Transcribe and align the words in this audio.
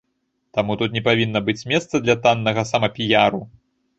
Таму 0.59 0.75
тут 0.79 0.95
не 0.95 1.03
павінна 1.07 1.41
быць 1.49 1.67
месца 1.73 1.95
для 2.05 2.15
таннага 2.23 2.63
самапіяру. 2.73 3.43